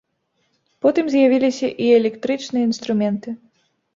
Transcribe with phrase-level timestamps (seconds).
[0.85, 3.29] Потым з'явіліся і электрычныя інструменты.